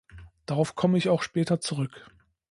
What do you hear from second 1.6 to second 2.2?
zurück.